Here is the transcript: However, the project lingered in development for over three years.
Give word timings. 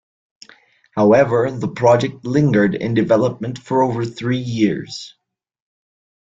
However, 0.95 1.51
the 1.51 1.67
project 1.67 2.25
lingered 2.25 2.73
in 2.73 2.95
development 2.95 3.59
for 3.59 3.83
over 3.83 4.03
three 4.03 4.39
years. 4.39 5.13